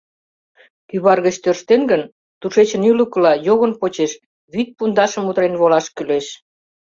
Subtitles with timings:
[0.89, 2.01] —Кӱвар гыч тӧрштен гын,
[2.39, 4.11] тушечын ӱлыкыла, йогын почеш,
[4.53, 6.27] вӱд пундашым удырен волаш кӱлеш.